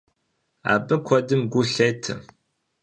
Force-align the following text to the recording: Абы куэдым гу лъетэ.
Абы 0.73 0.95
куэдым 1.05 1.41
гу 1.51 1.61
лъетэ. 1.71 2.13